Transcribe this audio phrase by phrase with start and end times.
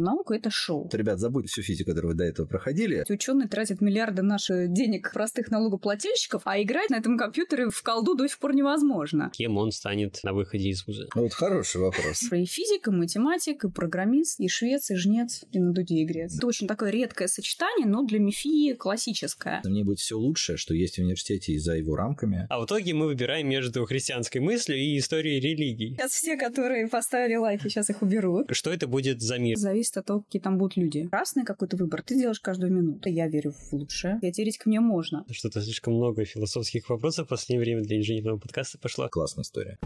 [0.00, 0.88] Наука— это шоу.
[0.92, 3.04] Ребят, забудьте всю физику, которую вы до этого проходили.
[3.08, 8.28] Ученые тратят миллиарды наших денег простых налогоплательщиков, а играть на этом компьютере в колду до
[8.28, 9.32] сих пор невозможно.
[9.34, 11.08] Кем он станет на выходе из вуза?
[11.16, 12.22] Вот хороший вопрос.
[12.30, 16.36] И физик, и математик, и программист, и швец, и жнец, и на дуде игрец.
[16.36, 19.62] Это очень такое редкое сочетание, но для МИФИ классическое.
[19.64, 22.46] Мне будет все лучшее, что есть в университете и за его рамками.
[22.50, 25.96] А в итоге мы выбираем между христианской мыслью и историей религий.
[25.96, 28.46] Сейчас все, которые поставили лайки, сейчас их уберут.
[28.52, 29.56] Что это будет за мир?
[29.56, 31.08] Зависит от того, какие там будут люди.
[31.08, 33.08] Красный какой-то выбор ты делаешь каждую минуту.
[33.08, 34.18] Я верю в лучшее.
[34.22, 35.24] Я теоретика мне можно.
[35.30, 39.08] Что-то слишком много философских вопросов в последнее время для инженерного подкаста пошло.
[39.08, 39.78] Классная история.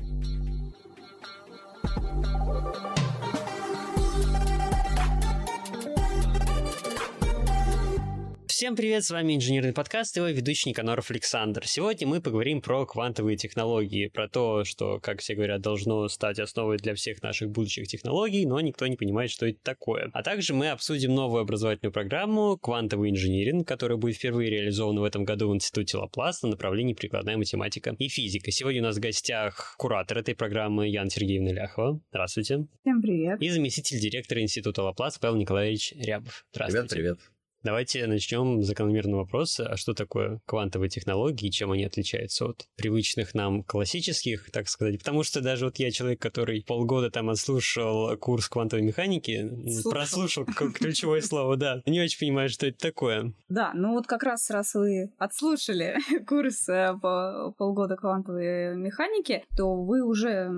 [8.62, 11.66] Всем привет, с вами инженерный подкаст и его ведущий Никаноров Александр.
[11.66, 16.76] Сегодня мы поговорим про квантовые технологии, про то, что, как все говорят, должно стать основой
[16.76, 20.10] для всех наших будущих технологий, но никто не понимает, что это такое.
[20.12, 25.24] А также мы обсудим новую образовательную программу «Квантовый инжиниринг», которая будет впервые реализована в этом
[25.24, 28.52] году в Институте Лаплас на направлении прикладная математика и физика.
[28.52, 32.00] Сегодня у нас в гостях куратор этой программы Яна Сергеевна Ляхова.
[32.10, 32.68] Здравствуйте.
[32.82, 33.42] Всем привет.
[33.42, 36.46] И заместитель директора Института Лаплас Павел Николаевич Рябов.
[36.52, 36.94] Здравствуйте.
[36.94, 37.31] Привет, привет.
[37.62, 42.66] Давайте начнем с закономерного вопроса, а что такое квантовые технологии и чем они отличаются от
[42.76, 44.98] привычных нам классических, так сказать.
[44.98, 49.90] Потому что даже вот я человек, который полгода там отслушал курс квантовой механики, Слушал.
[49.92, 53.32] прослушал ключевое слово, да, не очень понимаю, что это такое.
[53.48, 55.96] Да, ну вот как раз раз вы отслушали
[56.26, 60.50] курс э, по полгода квантовой механики, то вы уже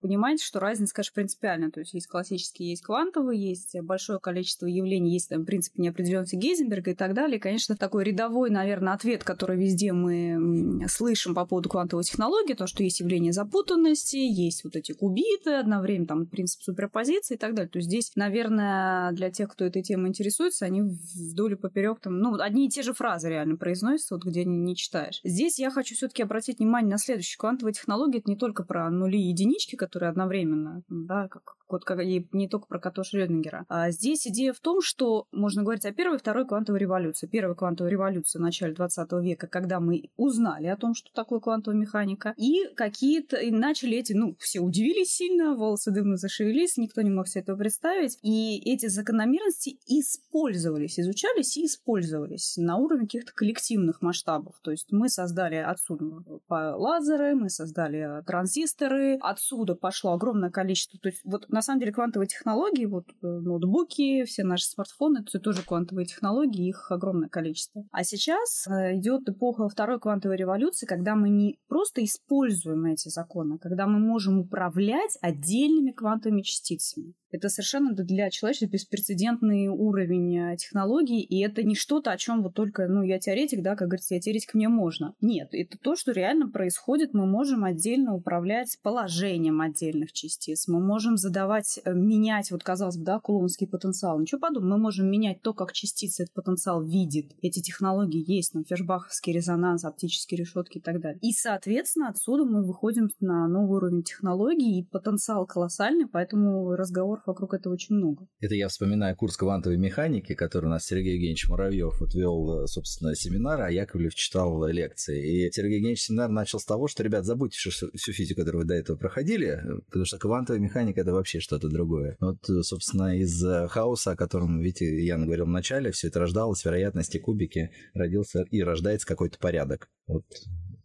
[0.00, 1.70] понимаете, что разница, конечно, принципиальная.
[1.70, 6.92] То есть есть классические, есть квантовые, есть большое количество явлений, есть там принцип неопределенности Гейзенберга
[6.92, 7.38] и так далее.
[7.38, 12.66] И, конечно, такой рядовой, наверное, ответ, который везде мы слышим по поводу квантовой технологии, то,
[12.66, 17.70] что есть явление запутанности, есть вот эти кубиты, одновременно там принцип суперпозиции и так далее.
[17.70, 22.18] То есть здесь, наверное, для тех, кто этой темой интересуется, они вдоль и поперек там,
[22.18, 25.20] ну, одни и те же фразы реально произносятся, вот где не читаешь.
[25.24, 27.38] Здесь я хочу все-таки обратить внимание на следующее.
[27.38, 31.84] Квантовая технология это не только про нули и единички, точки, которые одновременно, да, как, вот
[31.84, 33.64] как и не только про кота Шрёдингера.
[33.68, 37.26] А здесь идея в том, что можно говорить о первой и второй квантовой революции.
[37.26, 41.78] Первая квантовая революция в начале 20 века, когда мы узнали о том, что такое квантовая
[41.78, 47.10] механика, и какие-то и начали эти, ну, все удивились сильно, волосы дымно зашевелились, никто не
[47.10, 54.02] мог себе этого представить, и эти закономерности использовались, изучались и использовались на уровне каких-то коллективных
[54.02, 54.54] масштабов.
[54.62, 56.04] То есть мы создали отсюда
[56.48, 60.98] лазеры, мы создали транзисторы, отсюда оттуда пошло огромное количество.
[60.98, 65.38] То есть вот на самом деле квантовые технологии, вот э, ноутбуки, все наши смартфоны, это
[65.38, 67.84] тоже квантовые технологии, их огромное количество.
[67.92, 73.58] А сейчас э, идет эпоха второй квантовой революции, когда мы не просто используем эти законы,
[73.58, 77.14] когда мы можем управлять отдельными квантовыми частицами.
[77.32, 82.54] Это совершенно для человечества беспрецедентный уровень э, технологий, и это не что-то, о чем вот
[82.54, 85.14] только, ну, я теоретик, да, как говорится, я теоретик, мне можно.
[85.20, 91.16] Нет, это то, что реально происходит, мы можем отдельно управлять положением отдельных частиц, мы можем
[91.16, 94.20] задавать, э, менять, вот, казалось бы, да, кулонский потенциал.
[94.20, 97.32] Ничего подобного, мы можем менять то, как частица этот потенциал видит.
[97.40, 101.18] Эти технологии есть, там, фершбаховский резонанс, оптические решетки и так далее.
[101.22, 107.54] И, соответственно, отсюда мы выходим на новый уровень технологий, и потенциал колоссальный, поэтому разговор вокруг
[107.54, 108.26] этого очень много.
[108.40, 113.14] Это я вспоминаю курс квантовой механики, который у нас Сергей Евгеньевич Муравьев вот вел, собственно,
[113.14, 115.46] семинар, а Яковлев читал лекции.
[115.46, 118.74] И Сергей Евгеньевич семинар начал с того, что, ребят, забудьте всю физику, которую вы до
[118.74, 119.39] этого проходили,
[119.86, 122.16] потому что квантовая механика– это вообще что-то другое.
[122.20, 127.18] Вот, собственно, из хаоса, о котором, видите, Ян говорил в начале, все это рождалось, вероятности
[127.18, 129.88] кубики, родился и рождается какой-то порядок.
[130.06, 130.24] Вот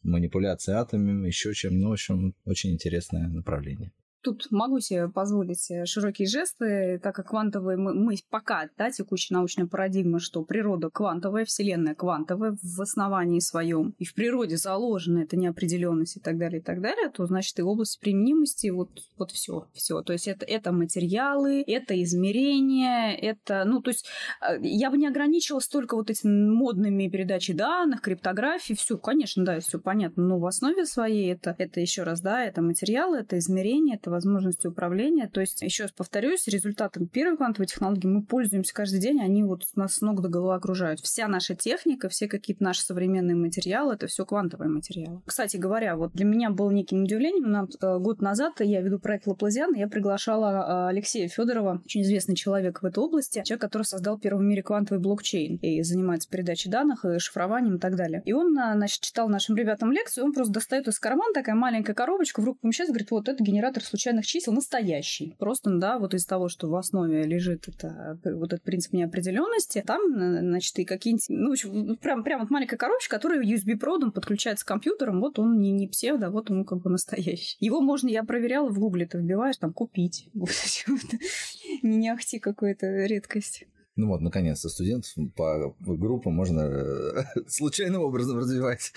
[0.03, 3.91] манипуляция атомами, еще чем, ну, в общем, очень интересное направление.
[4.25, 9.35] Тут могу себе позволить э, широкие жесты, так как квантовые мы, мы пока, да, текущая
[9.35, 15.37] научная парадигма, что природа квантовая, Вселенная квантовая в основании своем, и в природе заложена эта
[15.37, 19.67] неопределенность и так далее, и так далее, то значит и область применимости вот, вот все,
[19.73, 20.01] все.
[20.01, 24.07] То есть это, это материалы, это измерения, это, ну, то есть
[24.41, 29.59] э, я бы не ограничивалась только вот этими модными передачей данных, криптографией, все, конечно, да,
[29.59, 33.97] все понятно, но в основе своей это, это еще раз, да, это материалы, это измерения,
[33.97, 35.27] это возможности управления.
[35.27, 39.63] То есть, еще раз повторюсь, результатом первой квантовой технологии мы пользуемся каждый день, они вот
[39.75, 40.99] нас с ног до головы окружают.
[41.01, 45.21] Вся наша техника, все какие-то наши современные материалы, это все квантовые материалы.
[45.25, 49.73] Кстати говоря, вот для меня было неким удивлением, э, год назад я веду проект Лаплазиан,
[49.75, 54.39] я приглашала э, Алексея Федорова, очень известный человек в этой области, человек, который создал первый
[54.39, 58.21] в мире квантовый блокчейн и занимается передачей данных, и шифрованием и так далее.
[58.25, 61.93] И он, э, значит, читал нашим ребятам лекцию, он просто достает из кармана такая маленькая
[61.93, 65.35] коробочка, в руку помещается, говорит, вот это генератор случайных случайных чисел настоящий.
[65.39, 70.01] Просто, да, вот из того, что в основе лежит это, вот этот принцип неопределенности, там,
[70.15, 74.67] значит, и какие-нибудь, ну, в общем, прям, прям вот маленькая коробочка, которая USB-проводом подключается к
[74.67, 77.57] компьютерам, вот он не, не псевдо, вот он как бы настоящий.
[77.59, 80.29] Его можно, я проверяла в гугле, ты вбиваешь, там, купить.
[81.81, 83.65] Не ахти какой-то редкость.
[83.97, 88.91] Ну вот, наконец-то студентов по группам можно э, случайным образом развивать.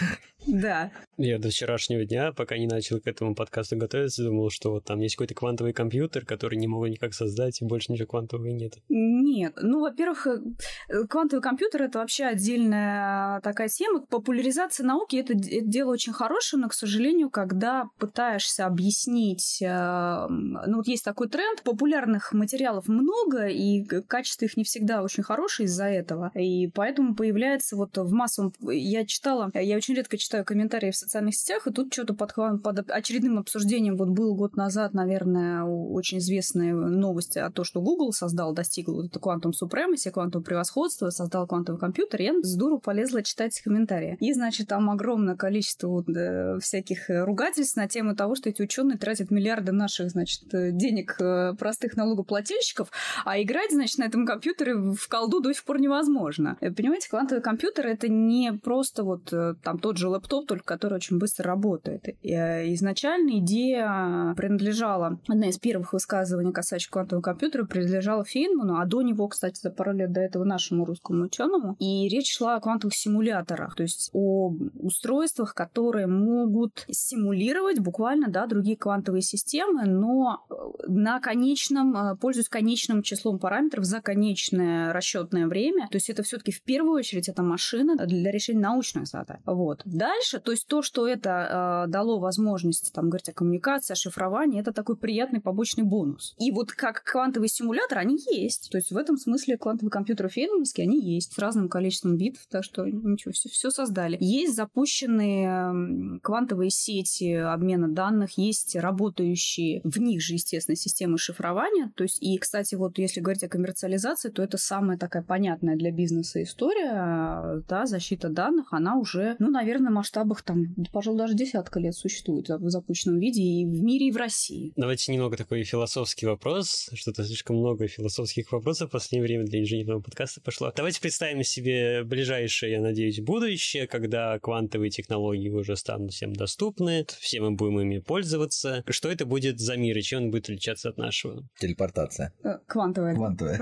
[0.47, 0.91] Да.
[1.17, 4.99] Я до вчерашнего дня, пока не начал к этому подкасту готовиться, думал, что вот там
[4.99, 8.75] есть какой-то квантовый компьютер, который не могу никак создать, и больше ничего квантового нет.
[8.89, 9.55] Нет.
[9.61, 14.01] Ну, во-первых, э, квантовый компьютер— это вообще отдельная такая тема.
[14.01, 19.63] Популяризация науки— это, дело очень хорошее, но, к сожалению, когда пытаешься объяснить...
[19.63, 25.03] Э, ну, вот есть такой тренд, популярных материалов много, и качество их не всегда всегда
[25.03, 26.31] очень хороший из-за этого.
[26.35, 28.55] И поэтому появляется вот в массовом...
[28.61, 32.91] Я читала, я очень редко читаю комментарии в социальных сетях, и тут что-то под, под
[32.91, 38.55] очередным обсуждением вот был год назад, наверное, очень известная новость о том, что Google создал,
[38.55, 42.23] достиг вот это квантум supremacy, квантум превосходства, создал квантовый компьютер.
[42.23, 44.17] Я с дуру полезла читать комментарии.
[44.21, 48.97] И, значит, там огромное количество вот, да, всяких ругательств на тему того, что эти ученые
[48.97, 52.91] тратят миллиарды наших, значит, денег э, простых налогоплательщиков,
[53.25, 56.57] а играть, значит, на этом компьютере в колду до сих пор невозможно.
[56.61, 60.95] Э, понимаете, квантовый компьютер— это не просто вот э, там тот же лэптоп, только который
[60.95, 62.09] очень быстро работает.
[62.23, 69.03] Э, изначально идея принадлежала, одна из первых высказываний касающих квантового компьютера принадлежала Фейнману, а до
[69.03, 71.77] него, кстати, за пару лет до этого нашему русскому ученому.
[71.79, 78.47] И речь шла о квантовых симуляторах, то есть о устройствах, которые могут симулировать буквально да,
[78.47, 80.45] другие квантовые системы, но
[80.87, 85.89] на конечном, пользуясь конечным числом параметров за конечное длительное расчетное время.
[85.91, 89.39] То есть это все-таки в первую очередь это машина для решения научных задач.
[89.45, 89.83] Вот.
[89.85, 94.61] Дальше, то есть то, что это э, дало возможность там говорить о коммуникации, о шифровании,
[94.61, 96.35] это такой приятный побочный бонус.
[96.39, 98.71] И вот как квантовый симулятор, они есть.
[98.71, 102.65] То есть в этом смысле квантовые компьютеры фейнмановские, они есть с разным количеством битов, так
[102.65, 104.17] что ничего, все, все создали.
[104.21, 111.93] Есть запущенные квантовые сети обмена данных, есть работающие в них же, естественно, системы шифрования.
[111.97, 115.91] То есть, и, кстати, вот если говорить о коммерциализации, то это самая такая понятная для
[115.91, 121.81] бизнеса история, да, защита данных, она уже, ну, наверное, в масштабах там, пожалуй, даже десятка
[121.81, 124.73] лет существует в запущенном виде и в мире, и в России.
[124.77, 126.91] Давайте немного такой философский вопрос.
[126.95, 130.73] Что-то слишком много философских вопросов в последнее время для инженерного подкаста пошло.
[130.75, 137.41] Давайте представим себе ближайшее, я надеюсь, будущее, когда квантовые технологии уже станут всем доступны, все
[137.41, 138.85] мы будем ими пользоваться.
[138.89, 141.47] Что это будет за мир и чем он будет отличаться от нашего?
[141.59, 142.33] Телепортация.
[142.43, 143.15] Э, квантовая.
[143.15, 143.59] Квантовая.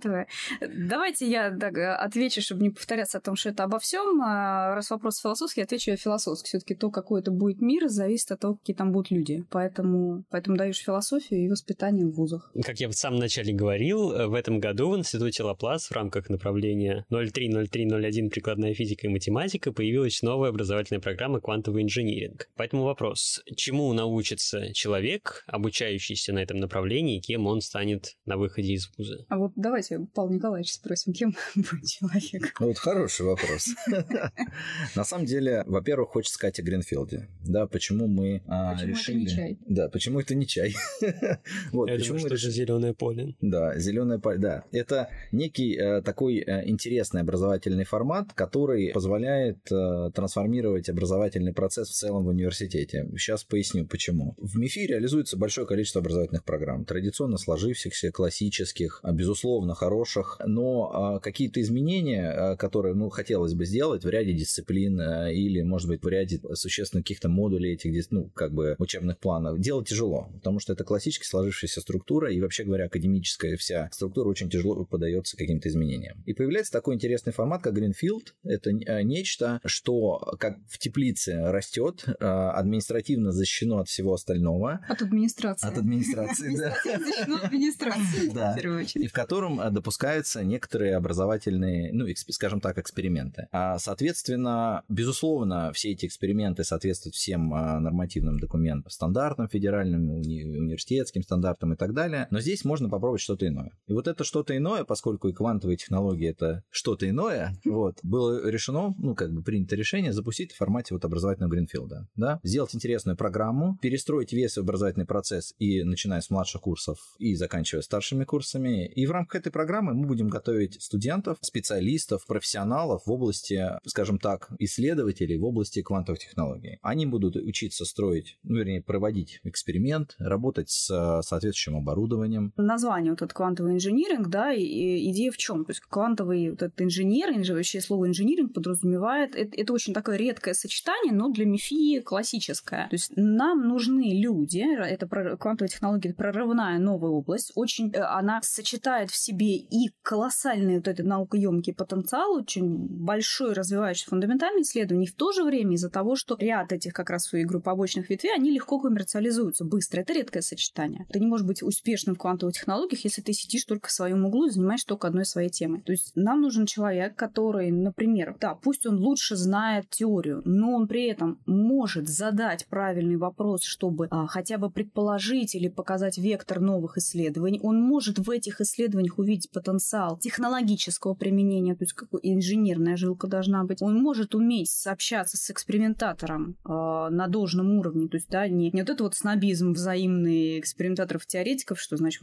[0.00, 0.26] Квантовая.
[0.60, 4.20] Давайте я так, отвечу, чтобы не повторяться о том, что это обо всем.
[4.22, 6.48] А, раз вопрос философский, отвечу я философски.
[6.48, 9.44] Все-таки то, какой это будет мир, зависит от того, какие там будут люди.
[9.50, 12.50] Поэтому, поэтому даешь философию и воспитание в вузах.
[12.64, 17.04] Как я в самом начале говорил, в этом году в Институте Лаплас в рамках направления
[17.10, 22.48] 03-03-01 прикладная физика и математика появилась новая образовательная программа квантовый инжиниринг.
[22.56, 28.90] Поэтому вопрос, чему научится человек, обучающийся на этом направлении, кем он станет на выходе из
[28.96, 29.24] вуза?
[29.28, 32.54] А вот давай давайте Павла Николаевича спросим, кем будет человек.
[32.60, 33.68] Вот хороший вопрос.
[34.96, 37.28] На самом деле, во-первых, хочется сказать о Гринфилде.
[37.44, 39.22] Да, почему мы а, решили...
[39.22, 39.58] это не чай?
[39.66, 40.74] Да, почему это не чай?
[41.72, 43.36] вот, почему это зеленое поле.
[43.40, 44.64] Да, зеленое поле, да.
[44.72, 51.94] Это некий э, такой э, интересный образовательный формат, который позволяет э, трансформировать образовательный процесс в
[51.94, 53.08] целом в университете.
[53.16, 54.34] Сейчас поясню, почему.
[54.38, 60.90] В МИФИ реализуется большое количество образовательных программ, традиционно сложившихся, классических, а, безусловно, безусловно, хороших, но
[60.92, 65.88] а, какие-то изменения, а, которые, ну, хотелось бы сделать в ряде дисциплин а, или, может
[65.88, 70.60] быть, в ряде существенных каких-то модулей этих, ну, как бы учебных планов, делать тяжело, потому
[70.60, 75.68] что это классически сложившаяся структура, и, вообще говоря, академическая вся структура очень тяжело подается каким-то
[75.68, 76.22] изменениям.
[76.26, 78.32] И появляется такой интересный формат, как Greenfield.
[78.44, 84.80] Это нечто, что как в теплице растет, административно защищено от всего остального.
[84.88, 85.68] От администрации.
[85.68, 86.76] От администрации, да.
[86.84, 88.56] Защищено администрации, да.
[88.94, 93.48] И в котором Э, допускаются некоторые образовательные, ну, скажем так, эксперименты.
[93.52, 101.22] А, соответственно, безусловно, все эти эксперименты соответствуют всем а, нормативным документам, стандартам федеральным, уни- университетским
[101.22, 102.26] стандартам и так далее.
[102.30, 103.70] Но здесь можно попробовать что-то иное.
[103.86, 108.94] И вот это что-то иное, поскольку и квантовые технологии это что-то иное, вот, было решено,
[108.98, 113.78] ну, как бы принято решение запустить в формате вот образовательного Гринфилда, да, сделать интересную программу,
[113.80, 119.10] перестроить весь образовательный процесс и начиная с младших курсов и заканчивая старшими курсами, и в
[119.10, 125.38] рамках этой этой программы мы будем готовить студентов, специалистов, профессионалов в области, скажем так, исследователей
[125.38, 126.78] в области квантовых технологий.
[126.82, 130.86] Они будут учиться строить, ну, вернее, проводить эксперимент, работать с
[131.22, 132.52] соответствующим оборудованием.
[132.56, 135.64] Название вот этот квантовый инжиниринг, да, и идея в чем?
[135.64, 140.54] То есть квантовый вот этот инженер, вообще слово инжиниринг подразумевает, это, это очень такое редкое
[140.54, 142.88] сочетание, но для МИФИ классическое.
[142.88, 148.40] То есть нам нужны люди, это квантовая технология, это прорывная новая область, очень э, она
[148.42, 155.08] сочетает в себе и колоссальный вот этот наукоемкий потенциал, очень большой развивающий фундаментальные исследования, и
[155.08, 158.34] в то же время из-за того, что ряд этих как раз своих групп побочных ветвей,
[158.34, 160.00] они легко коммерциализуются быстро.
[160.00, 161.06] Это редкое сочетание.
[161.12, 164.46] Ты не можешь быть успешным в квантовых технологиях, если ты сидишь только в своем углу
[164.46, 165.82] и занимаешься только одной своей темой.
[165.82, 170.88] То есть нам нужен человек, который, например, да, пусть он лучше знает теорию, но он
[170.88, 176.98] при этом может задать правильный вопрос, чтобы а, хотя бы предположить или показать вектор новых
[176.98, 177.60] исследований.
[177.62, 183.64] Он может в этих исследованиях увидеть потенциал технологического применения, то есть какой инженерная жилка должна
[183.64, 183.82] быть.
[183.82, 188.82] Он может уметь сообщаться с экспериментатором э, на должном уровне, то есть да, не, не
[188.82, 192.22] вот это вот снобизм взаимный экспериментаторов-теоретиков, что значит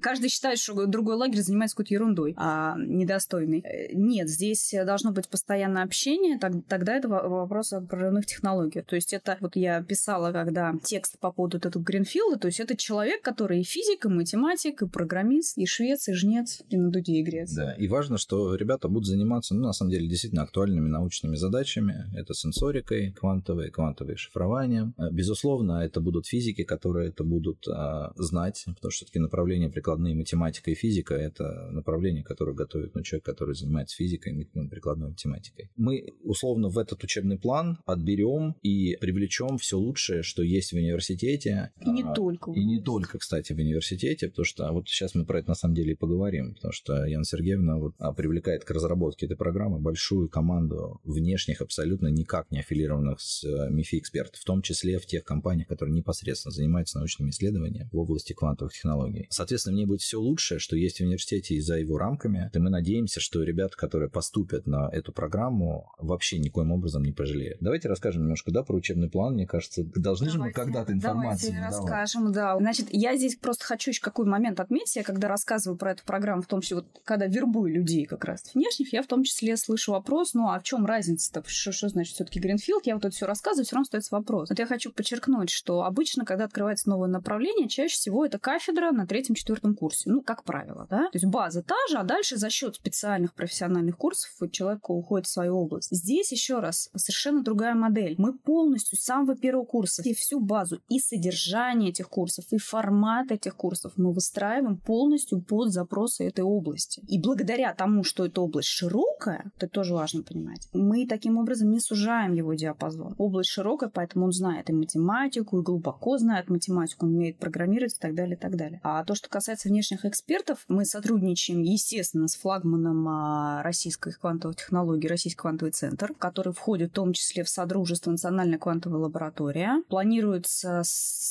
[0.00, 3.60] каждый считает, что другой лагерь занимается какой-то ерундой, а недостойный.
[3.60, 8.86] Э, нет, здесь должно быть постоянное общение, так, тогда это вопрос о прорывных технологиях.
[8.86, 12.76] То есть это вот я писала, когда текст по поводу этого Гринфилда, то есть это
[12.76, 17.20] человек, который и физик, и математик, и программист, и швец, и жнец, и на дуде
[17.20, 17.52] игрец.
[17.52, 22.06] Да, и важно, что ребята будут заниматься, ну, на самом деле, действительно актуальными научными задачами.
[22.14, 24.92] Это сенсорикой квантовой, квантовое шифрование.
[24.98, 30.14] Э, безусловно, это будут физики, которые это будут а, знать, потому что все-таки направление прикладные
[30.14, 35.68] математика и физика– это направление, которое готовит ну, человек, который занимается физикой и прикладной математикой.
[35.76, 41.70] Мы условно в этот учебный план отберем и привлечем все лучшее, что есть в университете.
[41.84, 42.52] И не а, только.
[42.52, 45.74] И не только, кстати, в университете, потому что вот сейчас мы про это на самом
[45.74, 50.30] деле и поговорим, потому что Яна Сергеевна вот а, привлекает к разработке этой программы большую
[50.30, 55.24] команду внешних, абсолютно никак не аффилированных с э, МИФИ экспертов, в том числе в тех
[55.24, 59.26] компаниях, которые непосредственно занимаются научными исследованиями в области квантовых технологий.
[59.30, 62.50] Соответственно, мне будет все лучшее, что есть в университете и за его рамками.
[62.52, 67.58] И мы надеемся, что ребята, которые поступят на эту программу, вообще никоим образом не пожалеют.
[67.60, 69.34] Давайте расскажем немножко, да, про учебный план.
[69.34, 72.56] Мне кажется, должны давайте, же мы когда-то информацию Давайте расскажем, да.
[72.58, 74.96] Значит, я здесь просто хочу еще какой момент отметить.
[74.96, 78.42] Я когда рассказываю про эту программу, в том числе, вот когда вербую людей как раз
[78.54, 81.42] внешних, я в том числе слышу вопрос, ну а в чем разница-то?
[81.46, 82.86] Что, что значит все-таки Гринфилд?
[82.86, 84.50] Я вот это все рассказываю, все равно остается вопрос.
[84.50, 89.06] Вот я хочу подчеркнуть, что обычно, когда открывается новое направление, чаще всего это кафедра на
[89.06, 90.10] третьем-четвертом курсе.
[90.10, 91.04] Ну, как правило, да?
[91.04, 95.30] То есть база та же, а дальше за счет специальных профессиональных курсов человек уходит в
[95.30, 95.88] свою область.
[95.90, 98.16] Здесь еще раз совершенно другая модель.
[98.18, 103.30] Мы полностью с самого первого курса и всю базу, и содержание этих курсов, и формат
[103.30, 107.00] этих курсов мы выстраиваем полностью под запросы этой области.
[107.06, 111.80] И благодаря тому, что эта область широкая, это тоже важно понимать, мы таким образом не
[111.80, 113.14] сужаем его диапазон.
[113.18, 117.98] Область широкая, поэтому он знает и математику, и глубоко знает математику, он умеет программировать и
[117.98, 118.80] так далее, и так далее.
[118.82, 120.64] А то, что касается внешних экспертов.
[120.66, 126.94] Мы сотрудничаем, естественно, с флагманом а, российской квантовой технологии, Российский квантовый центр, который входит в
[126.94, 129.82] том числе в Содружество Национальная квантовая лаборатория.
[129.88, 130.82] Планируется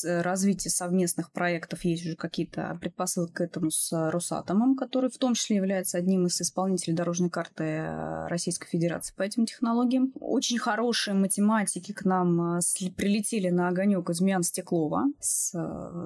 [0.04, 5.58] развитие совместных проектов, есть уже какие-то предпосылки к этому с Росатомом, который в том числе
[5.58, 10.14] является одним из исполнителей дорожной карты а, Российской Федерации по этим технологиям.
[10.20, 12.60] Очень хорошие математики к нам а,
[12.96, 15.52] прилетели на огонек из Миан Стеклова с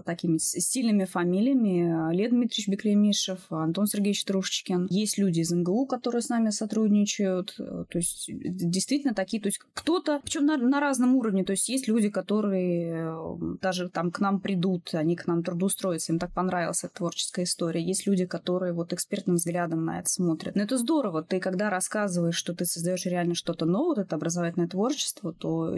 [0.06, 2.07] такими сильными фамилиями.
[2.14, 4.88] Дмитрий Дмитриевич Беклемишев, Антон Сергеевич Трушечкин.
[4.90, 7.56] Есть люди из МГУ, которые с нами сотрудничают.
[7.58, 11.88] То есть действительно такие, то есть кто-то, причем на, на разном уровне, то есть есть
[11.88, 16.84] люди, которые э, даже там к нам придут, они к нам трудоустроятся, им так понравилась
[16.84, 17.84] эта творческая история.
[17.84, 20.56] Есть люди, которые вот экспертным взглядом на это смотрят.
[20.56, 21.24] Но это здорово.
[21.24, 25.76] Ты когда рассказываешь, что ты создаешь реально что-то новое, это образовательное творчество, то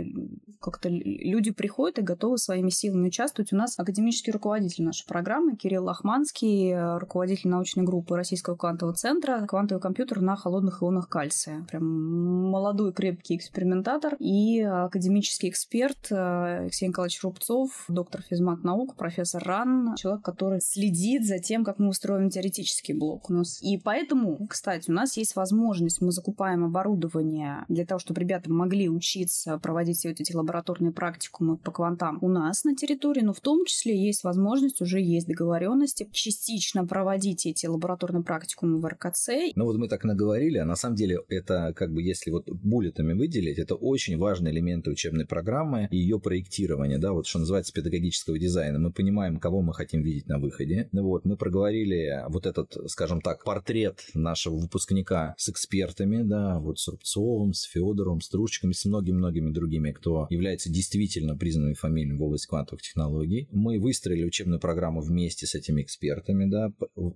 [0.60, 3.54] как-то люди приходят и готовы своими силами участвовать.
[3.54, 9.82] У нас академический руководитель нашей программы Кирилл Лохманский, руководитель научной группы Российского квантового центра «Квантовый
[9.82, 11.66] компьютер на холодных ионах кальция».
[11.70, 19.42] Прям молодой крепкий экспериментатор и академический эксперт э, Алексей Николаевич Рубцов, доктор физмат наук, профессор
[19.44, 23.62] РАН, человек, который следит за тем, как мы устроим теоретический блок у нас.
[23.62, 28.90] И поэтому, кстати, у нас есть возможность, мы закупаем оборудование для того, чтобы ребята могли
[28.90, 33.40] учиться проводить все вот эти лабораторные практикумы по квантам у нас на территории, но в
[33.40, 39.30] том числе есть возможность, уже есть договоренности частично проводить эти лабораторные практикумы в РКЦ.
[39.56, 43.14] Ну вот мы так наговорили, а на самом деле это как бы если вот буллетами
[43.14, 48.38] выделить, это очень важные элементы учебной программы и ее проектирования, да, вот что называется педагогического
[48.40, 48.80] дизайна.
[48.80, 50.90] Мы понимаем, кого мы хотим видеть на выходе.
[50.92, 56.80] Ну вот, мы проговорили вот этот, скажем так, портрет нашего выпускника с экспертами, да, вот
[56.80, 62.24] с Рубцовым, с Федоровым, с Трушчиками, с многими-многими другими, кто является действительно признанными фамилиями в
[62.24, 63.48] области квантовых технологий.
[63.52, 65.99] Мы выстроили учебную программу вместе с этими экспертами,
[66.46, 66.72] да,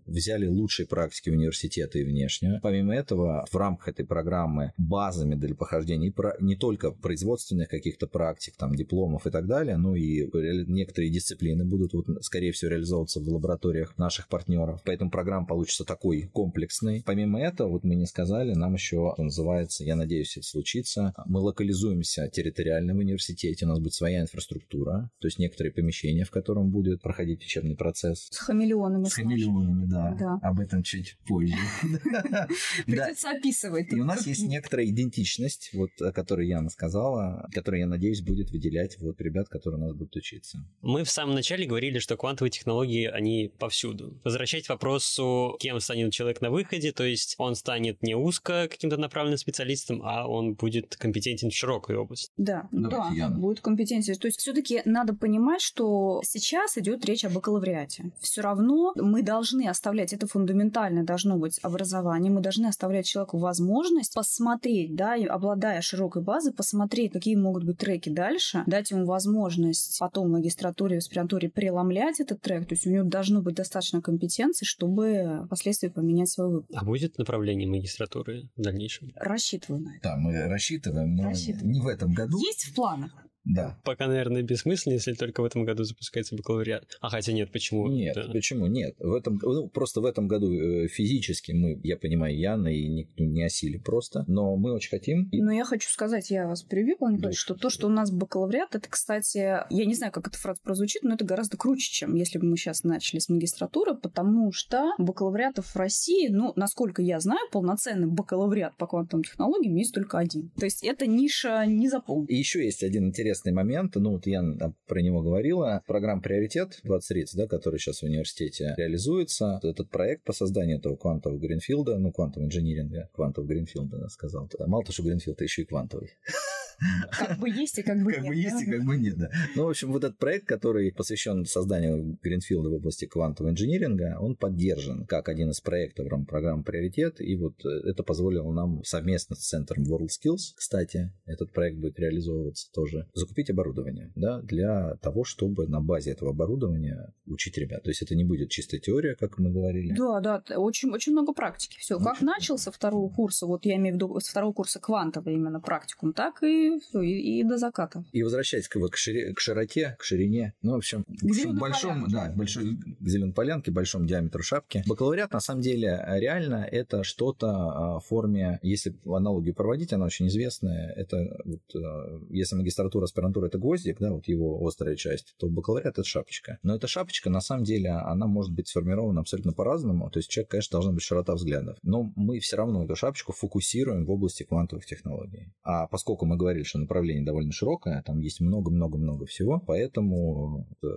[0.06, 2.60] взяли лучшие практики университета и внешне.
[2.62, 8.76] Помимо этого, в рамках этой программы базами для похождения не только производственных каких-то практик, там,
[8.76, 10.30] дипломов и так далее, но и
[10.68, 14.82] некоторые дисциплины будут, вот, скорее всего, реализовываться в лабораториях наших партнеров.
[14.86, 17.04] Поэтому программа получится такой комплексной.
[17.06, 22.30] Помимо этого, вот мы не сказали, нам еще называется, я надеюсь, это случится, мы локализуемся
[22.30, 27.02] территориально в университете, у нас будет своя инфраструктура, то есть некоторые помещения, в котором будет
[27.02, 28.28] проходить учебный процесс.
[28.32, 28.40] С
[28.74, 29.06] хамелеонами.
[29.06, 30.16] С хамелеонами, да.
[30.20, 30.40] да.
[30.42, 31.56] Об этом чуть позже.
[32.86, 33.92] Придется описывать.
[33.92, 38.52] И у нас есть некоторая идентичность, вот, о которой Яна сказала, которая, я надеюсь, будет
[38.52, 40.60] выделять вот ребят, которые у нас будут учиться.
[40.82, 44.20] Мы в самом начале говорили, что квантовые технологии, они повсюду.
[44.24, 48.98] Возвращать к вопросу, кем станет человек на выходе, то есть он станет не узко каким-то
[48.98, 52.32] направленным специалистом, а он будет компетентен в широкой области.
[52.38, 53.38] Да, Давайте, да, Яна.
[53.38, 54.16] будет компетентен.
[54.16, 58.12] То есть все-таки надо понимать, что сейчас идет речь о бакалавриате.
[58.20, 64.14] Все равно мы должны оставлять, это фундаментально должно быть образование, мы должны оставлять человеку возможность
[64.14, 69.98] посмотреть, да, и обладая широкой базой, посмотреть, какие могут быть треки дальше, дать ему возможность
[70.00, 74.02] потом в магистратуре, в аспирантуре преломлять этот трек, то есть у него должно быть достаточно
[74.02, 76.68] компетенции, чтобы впоследствии поменять свой выбор.
[76.74, 79.10] А будет направление магистратуры в дальнейшем?
[79.16, 80.00] Рассчитываю на это.
[80.04, 81.72] Да, мы рассчитываем, но рассчитываем.
[81.72, 82.38] не в этом году.
[82.40, 83.12] Есть в планах.
[83.46, 83.78] Да.
[83.84, 86.86] Пока, наверное, бессмысленно, если только в этом году запускается бакалавриат.
[87.02, 87.88] А хотя нет, почему?
[87.88, 88.32] Нет, да.
[88.32, 88.96] почему нет?
[89.00, 93.24] В этом, ну, просто в этом году э, физически мы, я понимаю, Яна и никто
[93.24, 95.30] не осили просто, но мы очень хотим.
[95.32, 97.32] Но я хочу сказать, я вас перебью, да.
[97.34, 101.04] что то, что у нас бакалавриат, это, кстати, я не знаю, как эта фраза прозвучит,
[101.04, 105.66] но это гораздо круче, чем если бы мы сейчас начали с магистратуры, потому что бакалавриатов
[105.66, 110.52] в России, ну, насколько я знаю, полноценный бакалавриат по квантовым технологиям есть только один.
[110.58, 112.28] То есть эта ниша не заполнена.
[112.28, 114.44] И еще есть один интересный интересный момент, ну вот я
[114.88, 120.34] про него говорила, программа «Приоритет» 2030, да, который сейчас в университете реализуется, этот проект по
[120.34, 124.48] созданию этого квантового гринфилда, ну, квантового инжиниринга, квантового гринфилда, сказал.
[124.68, 126.12] Мало того, что гринфилд, а еще и квантовый.
[127.12, 128.22] Как бы есть и как бы нет.
[128.22, 129.30] Как бы есть и как бы нет, да.
[129.56, 134.36] Ну, в общем, вот этот проект, который посвящен созданию Гринфилда в области квантового инжиниринга, он
[134.36, 138.84] поддержан как один из проектов в рамках программы «Приоритет», и вот э, это позволило нам
[138.84, 145.24] совместно с центром WorldSkills, кстати, этот проект будет реализовываться тоже, закупить оборудование, да, для того,
[145.24, 147.84] чтобы на базе этого оборудования учить ребят.
[147.84, 149.94] То есть это не будет чистая теория, как мы говорили.
[149.96, 151.78] Да, да, очень, очень много практики.
[151.80, 155.36] Все, как начал со второго курса, вот я имею в виду со второго курса квантовый
[155.36, 158.06] именно практикум, так и и, и, до заката.
[158.12, 162.32] И возвращаясь к, к, шире, к широте, к ширине, ну, в общем, к большому, да,
[162.36, 164.84] большой, к зеленой полянке, большому диаметру шапки.
[164.88, 170.28] Бакалавриат, на самом деле, реально это что-то а, в форме, если аналогию проводить, она очень
[170.28, 175.48] известная, это вот, а, если магистратура, аспирантура это гвоздик, да, вот его острая часть, то
[175.48, 176.58] бакалавриат это шапочка.
[176.64, 180.52] Но эта шапочка, на самом деле, она может быть сформирована абсолютно по-разному, то есть человек,
[180.52, 184.86] конечно, должна быть широта взглядов, но мы все равно эту шапочку фокусируем в области квантовых
[184.86, 185.54] технологий.
[185.64, 190.88] А поскольку мы говорим говорили, что направление довольно широкое, там есть много-много-много всего, поэтому э,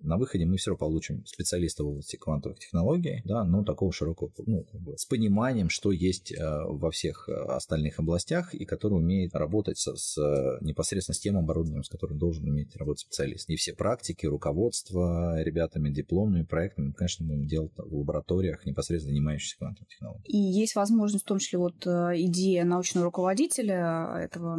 [0.00, 4.30] на выходе мы все равно получим специалиста в области квантовых технологий, да, но такого широкого,
[4.46, 9.78] ну, с пониманием, что есть э, во всех э, остальных областях и который умеет работать
[9.78, 13.48] с, с непосредственно с тем оборудованием, с которым должен уметь работать специалист.
[13.50, 19.88] И все практики, руководство ребятами, дипломными проектами, конечно, будем делать в лабораториях, непосредственно занимающихся квантовыми
[19.88, 20.26] технологиями.
[20.28, 24.58] И есть возможность, в том числе, вот идея научного руководителя этого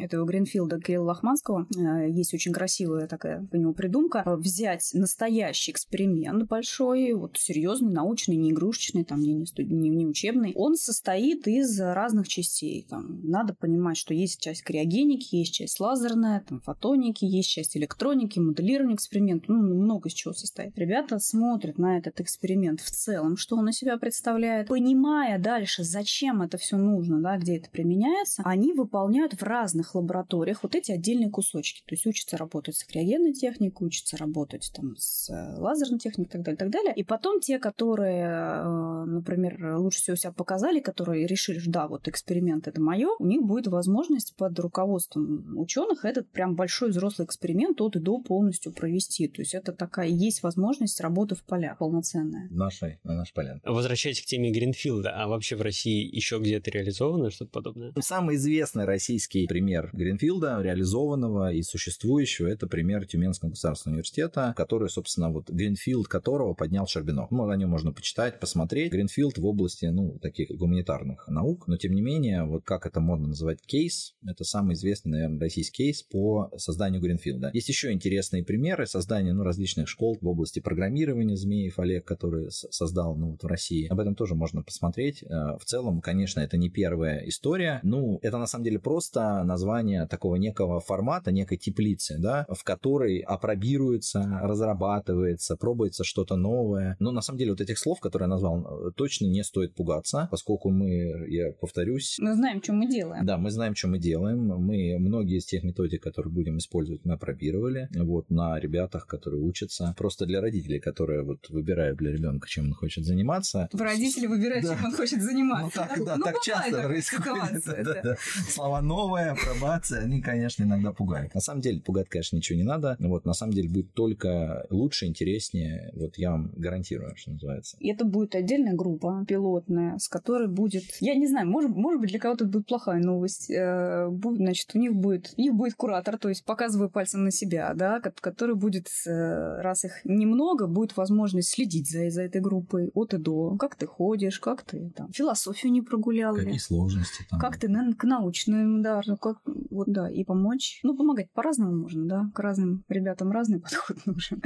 [0.00, 1.66] этого Гринфилда Кирилла Лохманского.
[1.76, 4.22] Э, есть очень красивая такая по нему придумка.
[4.26, 10.52] Взять настоящий эксперимент большой, вот серьезный, научный, не игрушечный, там, не, не, не, не учебный.
[10.54, 12.86] Он состоит из разных частей.
[12.88, 18.38] Там, надо понимать, что есть часть криогеники, есть часть лазерная, там, фотоники, есть часть электроники,
[18.38, 19.46] моделирования эксперимента.
[19.48, 20.76] Ну, много из чего состоит.
[20.78, 26.42] Ребята смотрят на этот эксперимент в целом, что он из себя представляет, понимая дальше, зачем
[26.42, 31.30] это все нужно, да, где это применяется, они выполняют в разных лабораториях вот эти отдельные
[31.30, 31.82] кусочки.
[31.86, 36.44] То есть учатся работать с криогенной техникой, учатся работать там с э, лазерной техникой и
[36.44, 36.94] так далее, и так далее.
[36.96, 42.08] И потом те, которые, э, например, лучше всего себя показали, которые решили, что да, вот
[42.08, 47.80] эксперимент это мое, у них будет возможность под руководством ученых этот прям большой взрослый эксперимент
[47.80, 49.28] от и до полностью провести.
[49.28, 52.48] То есть это такая есть возможность работы в полях полноценная.
[52.50, 53.60] Нашей, на наш полян.
[53.64, 57.92] Возвращаясь к теме Гринфилда, а вообще в России еще где-то реализовано что-то подобное?
[58.00, 65.30] Самый известный российский пример Гринфилда, реализованного и существующего, это пример Тюменского государственного университета, который, собственно,
[65.30, 67.30] вот Гринфилд которого поднял Щербинов.
[67.30, 68.92] Ну, о нем можно почитать, посмотреть.
[68.92, 73.28] Гринфилд в области, ну, таких гуманитарных наук, но тем не менее, вот как это можно
[73.28, 77.50] называть кейс, это самый известный, наверное, российский кейс по созданию Гринфилда.
[77.52, 83.16] Есть еще интересные примеры создания, ну, различных школ в области программирования Змеев Олег, который создал,
[83.16, 83.88] ну, вот в России.
[83.88, 85.22] Об этом тоже можно посмотреть.
[85.22, 87.80] Э, в целом, конечно, это не первая история.
[87.82, 93.18] Ну, это на самом деле просто название такого некого формата, некой теплицы, да, в которой
[93.18, 96.96] апробируется, разрабатывается, пробуется что-то новое.
[97.00, 100.70] Но на самом деле вот этих слов, которые я назвал, точно не стоит пугаться, поскольку
[100.70, 102.16] мы, я повторюсь...
[102.20, 103.24] Мы знаем, что мы делаем.
[103.24, 104.46] Да, мы знаем, что мы делаем.
[104.46, 109.94] Мы многие из тех методик, которые будем использовать, мы опробировали вот на ребятах, которые учатся.
[109.96, 113.68] Просто для родителей, которые вот выбирают для ребенка, чем он хочет заниматься.
[113.72, 114.74] Родители выбирают, да.
[114.74, 115.64] чем он хочет заниматься.
[115.64, 117.62] Ну так, да, ну, так часто происходит.
[117.84, 118.16] Да, да.
[118.48, 121.34] Слова новые, апробация, они, конечно, иногда пугают.
[121.34, 122.96] На самом деле, пугать, конечно, ничего не надо.
[123.00, 125.90] Вот, на самом деле, будет только лучше, интереснее.
[125.94, 127.76] Вот я вам гарантирую, что называется.
[127.80, 130.84] И это будет отдельная группа пилотная, с которой будет...
[131.00, 133.50] Я не знаю, может, может быть, для кого-то будет плохая новость.
[133.50, 137.30] Э, будет, значит, у них будет, у них будет куратор, то есть показываю пальцем на
[137.30, 142.90] себя, да, который будет, э, раз их немного, будет возможность следить за, за этой группой
[142.94, 143.56] от и до.
[143.56, 146.34] Как ты ходишь, как ты там философию не прогулял.
[146.34, 147.38] Какие сложности там.
[147.38, 149.38] Как ты на, к научным, да, ну как,
[149.70, 150.80] вот да, и помочь.
[150.82, 154.42] Ну, помогать по-разному можно, да, к разным ребятам разный подход нужен.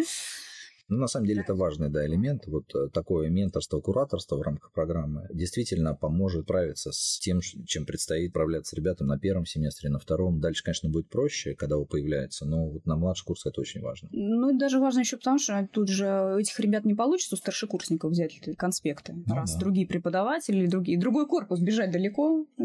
[0.89, 2.47] Ну, на самом деле, это важный да, элемент.
[2.47, 8.31] Вот э, такое менторство, кураторство в рамках программы действительно поможет справиться с тем, чем предстоит
[8.31, 10.41] справляться ребятам на первом семестре, на втором.
[10.41, 14.09] Дальше, конечно, будет проще, когда он появляется, но вот на младший курс это очень важно.
[14.13, 18.13] Ну, это даже важно еще потому, что тут же этих ребят не получится у старшекурсников
[18.13, 19.15] взять конспекты.
[19.27, 19.61] Ну, раз да.
[19.61, 22.47] другие преподаватели, другие, другой корпус, бежать далеко.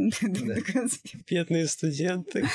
[1.29, 2.45] Бедные студенты.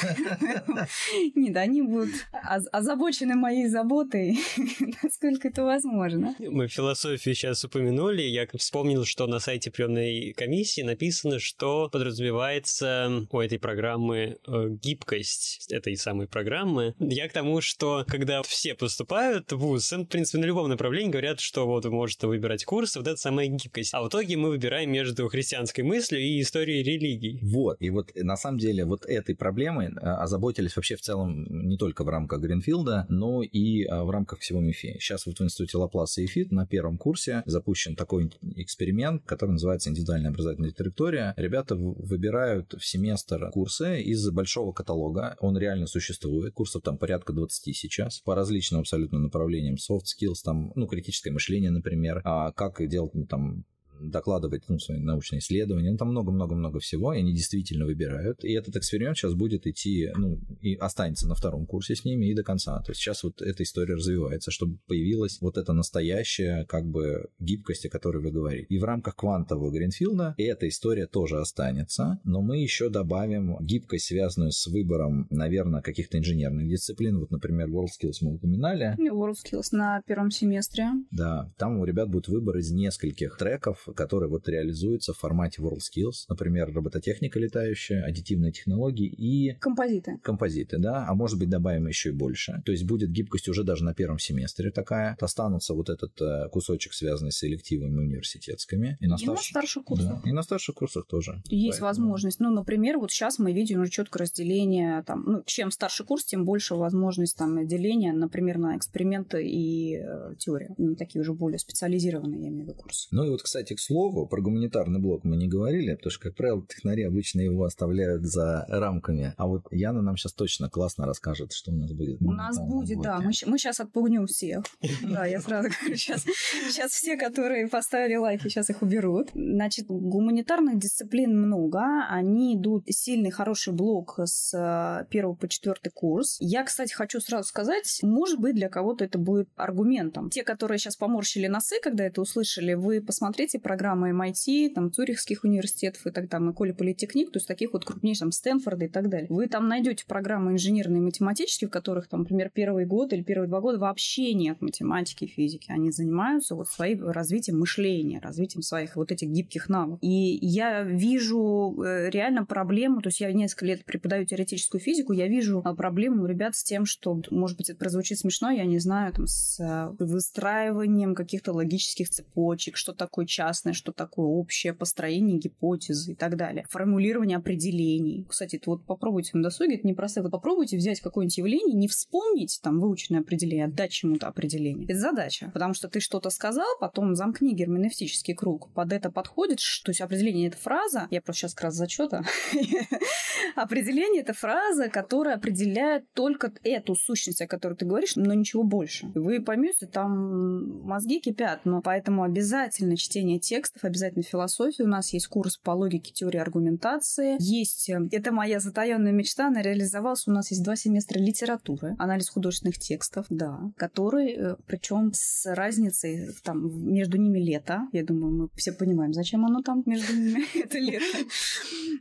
[1.34, 4.38] Нет, они будут озабочены моей заботой,
[5.02, 6.34] насколько это это возможно.
[6.38, 8.22] Мы философию сейчас упомянули.
[8.22, 15.70] Я вспомнил, что на сайте приемной комиссии написано, что подразумевается у этой программы э, гибкость
[15.70, 16.94] этой самой программы.
[16.98, 21.40] Я к тому, что когда все поступают в ВУЗ, в принципе, на любом направлении говорят,
[21.40, 23.94] что вот вы можете выбирать курс, вот это самая гибкость.
[23.94, 27.40] А в итоге мы выбираем между христианской мыслью и историей религий.
[27.42, 27.76] Вот.
[27.80, 32.04] И вот на самом деле вот этой проблемой э, озаботились вообще в целом не только
[32.04, 34.98] в рамках Гринфилда, но и э, в рамках всего МИФИ.
[35.00, 39.90] Сейчас вот в институте Лапласа и Фит на первом курсе запущен такой эксперимент, который называется
[39.90, 41.34] индивидуальная образовательная траектория.
[41.36, 45.36] Ребята выбирают в семестр курсы из большого каталога.
[45.40, 46.54] Он реально существует.
[46.54, 49.76] Курсов там порядка 20 сейчас по различным абсолютно направлениям.
[49.76, 53.64] Soft skills, там, ну, критическое мышление, например, а как делать ну, там
[54.00, 55.90] докладывать ну, свои научные исследования.
[55.90, 58.44] Ну, там много-много-много всего, и они действительно выбирают.
[58.44, 62.34] И этот эксперимент сейчас будет идти, ну, и останется на втором курсе с ними и
[62.34, 62.80] до конца.
[62.82, 67.86] То есть сейчас вот эта история развивается, чтобы появилась вот эта настоящая как бы гибкость,
[67.86, 68.66] о которой вы говорите.
[68.68, 74.52] И в рамках квантового Гринфилда эта история тоже останется, но мы еще добавим гибкость, связанную
[74.52, 77.18] с выбором, наверное, каких-то инженерных дисциплин.
[77.18, 78.96] Вот, например, WorldSkills мы упоминали.
[78.98, 80.88] WorldSkills на первом семестре.
[81.10, 86.26] Да, там у ребят будет выбор из нескольких треков, которые вот реализуются в формате WorldSkills,
[86.28, 89.54] например, робототехника летающая, аддитивные технологии и...
[89.60, 90.18] Композиты.
[90.22, 92.62] Композиты, да, а может быть добавим еще и больше.
[92.64, 95.16] То есть будет гибкость уже даже на первом семестре такая.
[95.20, 98.96] Останутся вот этот э, кусочек, связанный с селективами университетскими.
[99.00, 99.38] И на, и старш...
[99.38, 100.22] на старших курсах.
[100.22, 101.42] Да, и на старших курсах тоже.
[101.48, 101.88] Есть Поэтому...
[101.88, 102.40] возможность.
[102.40, 106.44] Ну, например, вот сейчас мы видим уже четкое разделение, там, ну, чем старший курс, тем
[106.44, 110.74] больше возможность там деления, например, на эксперименты и э, теорию.
[110.78, 113.08] Ну, такие уже более специализированные, я имею в виду, курсы.
[113.10, 116.34] Ну и вот, кстати, к слову, про гуманитарный блок мы не говорили, потому что, как
[116.34, 119.34] правило, технари обычно его оставляют за рамками.
[119.36, 122.20] А вот Яна нам сейчас точно классно расскажет, что у нас будет.
[122.20, 123.20] У нас будет, да.
[123.20, 124.64] Мы, мы сейчас отпугнем всех.
[125.02, 126.24] Да, я сразу говорю, сейчас,
[126.68, 129.30] сейчас все, которые поставили лайки, сейчас их уберут.
[129.34, 131.80] Значит, гуманитарных дисциплин много.
[132.08, 136.36] Они идут сильный, хороший блок с э, первого по четвертый курс.
[136.40, 140.30] Я, кстати, хочу сразу сказать, может быть, для кого-то это будет аргументом.
[140.30, 146.06] Те, которые сейчас поморщили носы, когда это услышали, вы посмотрите программы MIT, там, Цюрихских университетов
[146.06, 149.26] и так далее, Коли Политехник, то есть таких вот крупнейших, там, Стэнфорда и так далее.
[149.28, 153.48] Вы там найдете программы инженерные и математические, в которых, там, например, первый год или первые
[153.48, 155.70] два года вообще нет математики, физики.
[155.70, 159.98] Они занимаются вот своим развитием мышления, развитием своих вот этих гибких навыков.
[160.00, 165.28] И я вижу э, реально проблему, то есть я несколько лет преподаю теоретическую физику, я
[165.28, 168.78] вижу а, проблему у ребят с тем, что, может быть, это прозвучит смешно, я не
[168.78, 173.26] знаю, там, с э, выстраиванием каких-то логических цепочек, что такое
[173.58, 176.64] частное, что такое общее, построение гипотезы и так далее.
[176.68, 178.24] Формулирование определений.
[178.28, 180.22] Кстати, вот попробуйте на досуге, это непросто.
[180.22, 184.86] Вы попробуйте взять какое-нибудь явление, не вспомнить там выученное определение, отдать чему-то определение.
[184.86, 188.72] Это задача, потому что ты что-то сказал, потом замкни герменевтический круг.
[188.74, 192.22] Под это подходит, то есть определение— это фраза, я просто сейчас как раз зачета.
[193.56, 199.10] Определение— это фраза, которая определяет только эту сущность, о которой ты говоришь, но ничего больше.
[199.14, 204.84] Вы поймете, там мозги кипят, но поэтому обязательно чтение текстов, обязательно философия.
[204.84, 207.36] У нас есть курс по логике теории аргументации.
[207.40, 210.28] Есть, э, это моя затаенная мечта, она реализовалась.
[210.28, 216.28] У нас есть два семестра литературы, анализ художественных текстов, да, который, э, причем с разницей
[216.42, 217.88] там между ними лето.
[217.92, 221.04] Я думаю, мы все понимаем, зачем оно там между ними это лето.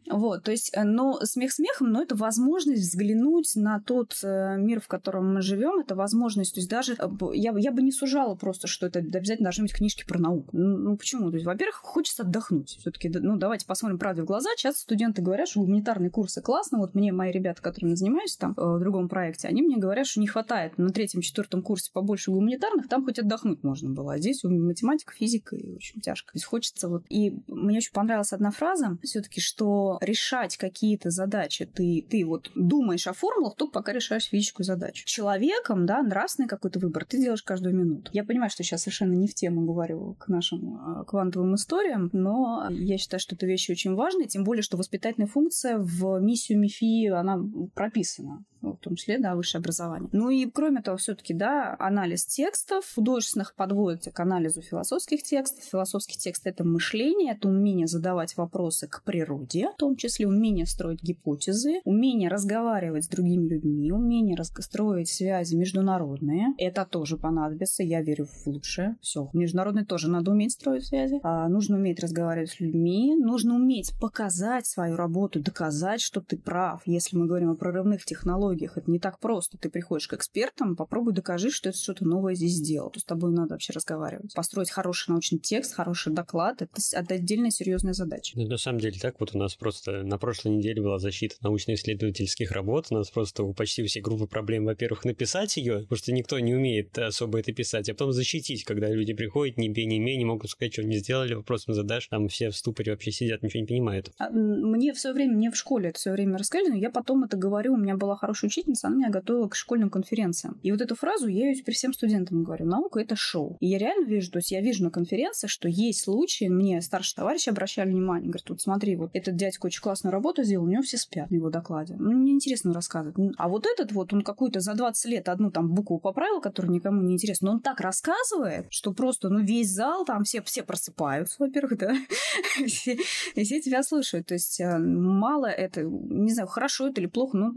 [0.10, 4.88] Вот, то есть, э, но смех смехом, но это возможность взглянуть на тот мир, в
[4.88, 6.98] котором мы живем, это возможность, то есть даже
[7.34, 10.50] я, я бы не сужала просто, что это обязательно должны быть книжки про науку.
[10.52, 11.32] Ну, ну почему?
[11.32, 12.78] То есть, во-первых, хочется отдохнуть.
[12.80, 14.50] Все-таки, ну, давайте посмотрим правде в глаза.
[14.58, 16.80] Часто студенты говорят, что гуманитарные курсы классно.
[16.80, 20.20] Вот мне мои ребята, которыми занимаюсь там э, в другом проекте, они мне говорят, что
[20.20, 24.14] не хватает на третьем, четвертом курсе побольше гуманитарных, там хоть отдохнуть можно было.
[24.14, 26.34] А здесь математика, физика, и очень тяжко.
[26.34, 27.04] То есть хочется вот...
[27.10, 33.08] И мне очень понравилась одна фраза все-таки, что решать какие-то задачи ты, ты вот думаешь
[33.08, 35.06] о формулах, только пока решаешь физическую задачу.
[35.06, 38.10] Человеком, да, нравственный какой-то выбор ты делаешь каждую минуту.
[38.14, 42.68] Я понимаю, что сейчас совершенно не в тему говорю к нашим а, квантовым историям, но
[42.70, 47.08] я считаю, что это вещи очень важные, тем более, что воспитательная функция в миссию МИФИ,
[47.08, 47.40] она
[47.74, 50.10] прописана в том числе, да, высшее образование.
[50.12, 55.64] Ну и кроме того, все-таки, да, анализ текстов художественных подводится к анализу философских текстов.
[55.64, 61.02] Философский текст— это мышление, это умение задавать вопросы к природе, в том числе умение строить
[61.02, 66.48] гипотезы, умение разговаривать с другими людьми, умение строить связи международные.
[66.58, 68.98] Это тоже понадобится, я верю в лучшее.
[69.02, 71.20] Все, международные тоже надо уметь строить связи.
[71.24, 76.82] А, нужно уметь разговаривать с людьми, нужно уметь показать свою работу, доказать, что ты прав.
[76.86, 78.78] Если мы говорим о прорывных технологиях, технологиях.
[78.78, 79.58] Это не так просто.
[79.58, 82.90] Ты приходишь к экспертам, попробуй докажи, что это что-то новое здесь сделал.
[82.90, 84.34] То с тобой надо вообще разговаривать.
[84.34, 86.62] Построить хороший научный текст, хороший доклад—
[86.94, 88.38] это отдельная серьезная задача.
[88.38, 92.52] Ну, на самом деле так вот у нас просто на прошлой неделе была защита научно-исследовательских
[92.52, 92.88] работ.
[92.90, 96.56] У нас просто у почти все группы проблем, во-первых, написать ее, потому что никто не
[96.56, 100.26] умеет особо это писать, а потом защитить, когда люди приходят, ни бей, ни имей, не
[100.26, 103.68] могут сказать, что они сделали, вопросом задашь, там все в ступоре вообще сидят, ничего не
[103.68, 104.12] понимают.
[104.18, 107.24] А, мне в свое время, мне в школе это все время рассказали, но я потом
[107.24, 110.60] это говорю, у меня была хорошая учительница, она меня готовила к школьным конференциям.
[110.64, 112.66] И вот эту фразу я ее при всем студентам говорю.
[112.66, 113.58] Наука— это шоу.
[113.60, 117.16] И я реально вижу, то есть я вижу на конференциях, что есть случаи, мне старшие
[117.16, 120.84] товарищи обращали внимание, говорят, вот смотри, вот этот дядька очень классную работу сделал, у него
[120.84, 121.96] все спят на его докладе.
[121.98, 123.18] Ну, мне интересно рассказывать.
[123.18, 126.72] Ну, а вот этот вот, он какую-то за 20 лет одну там букву поправил, которая
[126.72, 130.64] никому не интересна, но он так рассказывает, что просто, ну, весь зал, там все, все
[130.64, 131.96] просыпаются, во-первых, да,
[132.68, 132.98] все,
[133.36, 134.28] все тебя слушают.
[134.28, 137.54] То есть э, мало это, не знаю, хорошо это или плохо, но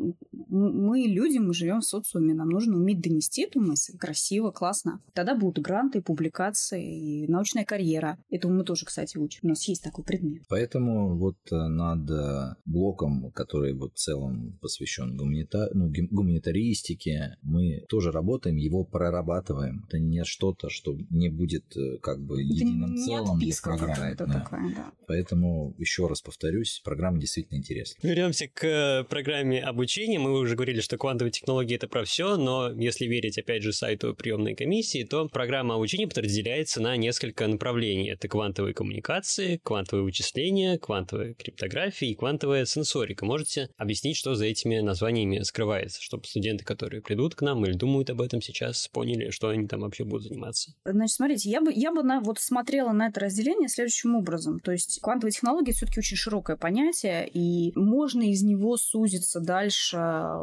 [0.71, 5.01] мы люди, мы живем в социуме, нам нужно уметь донести эту мысль красиво, классно.
[5.13, 8.19] Тогда будут гранты, публикации и научная карьера.
[8.31, 9.41] Этому мы тоже, кстати, учим.
[9.43, 10.43] У нас есть такой предмет.
[10.49, 15.71] Поэтому вот э, над э, блоком, который вот в целом посвящен гуманита...
[15.75, 19.85] ну, гуманитаристике, мы тоже работаем, его прорабатываем.
[19.89, 24.15] Это не что-то, что не будет э, как бы единым это целым для программы.
[24.17, 24.27] Да.
[24.27, 24.93] Такое, да.
[25.07, 28.07] Поэтому еще раз повторюсь, программа действительно интересна.
[28.07, 30.19] Вернемся к программе обучения.
[30.19, 34.15] Мы уже говорили, что квантовые технологии это про все, но если верить, опять же, сайту
[34.15, 38.11] приемной комиссии, то программа обучения подразделяется на несколько направлений.
[38.11, 43.25] Это квантовые коммуникации, квантовые вычисления, квантовая криптография и квантовая сенсорика.
[43.25, 48.11] Можете объяснить, что за этими названиями скрывается, чтобы студенты, которые придут к нам или думают
[48.11, 50.75] об этом сейчас, поняли, что они там вообще будут заниматься?
[50.85, 54.61] Значит, смотрите, я бы, я бы на, вот смотрела на это разделение следующим образом.
[54.61, 59.97] То есть квантовые технологии все-таки очень широкое понятие, и можно из него сузиться дальше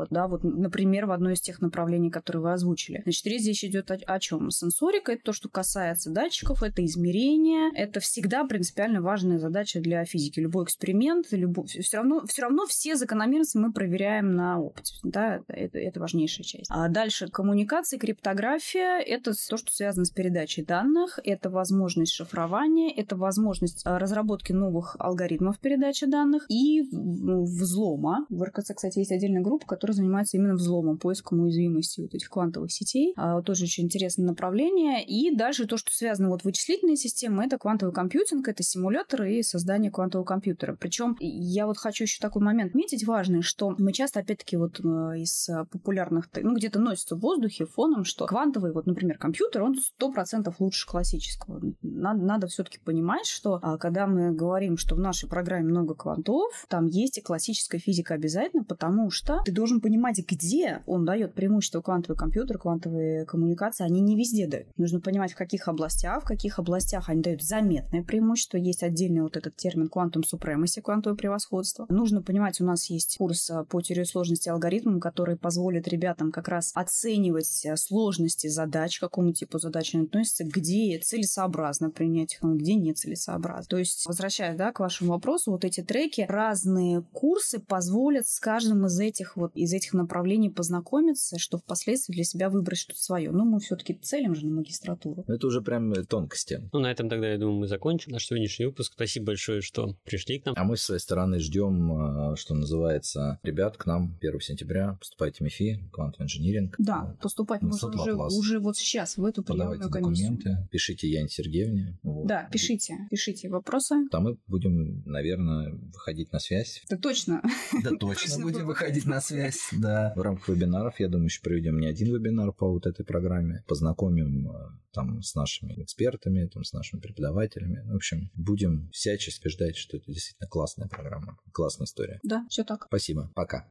[0.09, 3.01] да, вот, например, в одно из тех направлений, которые вы озвучили.
[3.03, 4.51] Значит, речь идет о, о чем?
[4.51, 10.39] Сенсорика— это то, что касается датчиков, это измерение, это всегда принципиально важная задача для физики.
[10.39, 15.77] Любой эксперимент, любой, все, равно, все равно все закономерности мы проверяем на опыте, да, это,
[15.77, 16.69] это важнейшая часть.
[16.69, 23.15] А дальше коммуникация, криптография— это то, что связано с передачей данных, это возможность шифрования, это
[23.15, 28.25] возможность а, разработки новых алгоритмов передачи данных и взлома.
[28.29, 32.71] В РКЦ, кстати, есть отдельная группа, которая занимается именно взломом, поиском уязвимости вот этих квантовых
[32.71, 33.13] сетей.
[33.15, 35.05] А, тоже очень интересное направление.
[35.05, 39.91] И дальше то, что связано вот вычислительные системы, это квантовый компьютинг, это симуляторы и создание
[39.91, 40.75] квантового компьютера.
[40.79, 45.19] Причем я вот хочу еще такой момент метить важный, что мы часто, опять-таки, вот э,
[45.19, 50.11] из популярных, ну, где-то носится в воздухе фоном, что квантовый, вот, например, компьютер, он сто
[50.11, 51.61] процентов лучше классического.
[51.81, 56.65] Надо, надо все-таки понимать, что а, когда мы говорим, что в нашей программе много квантов,
[56.69, 61.79] там есть и классическая физика обязательно, потому что ты должен понимать, где он дает преимущество
[61.79, 64.67] квантовый компьютер, квантовые коммуникации, они не везде дают.
[64.75, 68.57] Нужно понимать, в каких областях, в каких областях они дают заметное преимущество.
[68.57, 71.85] Есть отдельный вот этот термин квантум supremacy, квантовое превосходство.
[71.87, 76.49] Нужно понимать, у нас есть курс а, по теории сложности алгоритмам, который позволит ребятам как
[76.49, 82.75] раз оценивать а, сложности задач, какому типу задач они относятся, где целесообразно принять их, где
[82.75, 83.69] нецелесообразно.
[83.69, 88.85] То есть, возвращаясь да, к вашему вопросу, вот эти треки, разные курсы позволят с каждым
[88.87, 93.31] из этих вот из этих направлений познакомиться, что впоследствии для себя выбрать что-то свое.
[93.31, 95.23] Ну, мы все-таки целим же на магистратуру.
[95.27, 96.69] Это уже прям тонкости.
[96.73, 98.93] Ну, на этом тогда, я думаю, мы закончим наш сегодняшний выпуск.
[98.93, 100.55] Спасибо большое, что пришли к нам.
[100.57, 104.97] А мы с своей стороны ждем, а, что называется, ребят к нам 1 сентября.
[104.99, 106.73] Поступайте в МИФИ, Quantum Engineering.
[106.77, 110.31] Да, поступать можно уже, уже вот сейчас в эту приемную комиссию.
[110.31, 111.97] документы, пишите Яне Сергеевне.
[112.03, 112.27] Вот.
[112.27, 113.95] Да, пишите, пишите вопросы.
[114.11, 116.83] Там мы будем, наверное, выходить на связь.
[116.89, 117.41] Да точно.
[117.83, 120.13] Да точно будем выходить на связь, да.
[120.15, 123.63] В рамках вебинаров, я думаю, еще проведем не один вебинар по вот этой программе.
[123.67, 124.53] Познакомим э,
[124.91, 127.83] там с нашими экспертами, там, с нашими преподавателями.
[127.91, 132.19] В общем, будем всячески ждать, что это действительно классная программа, классная история.
[132.23, 132.85] Да, все так.
[132.87, 133.31] Спасибо.
[133.35, 133.67] Пока.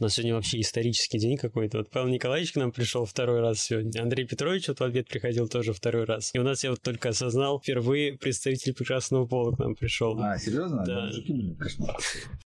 [0.00, 1.78] У нас сегодня вообще исторический день какой-то.
[1.78, 4.00] Вот Павел Николаевич к нам пришел второй раз сегодня.
[4.00, 6.30] Андрей Петрович вот в ответ приходил тоже второй раз.
[6.32, 10.18] И у нас я вот только осознал, впервые представитель прекрасного пола к нам пришел.
[10.18, 10.84] А, серьезно?
[10.86, 11.10] Да.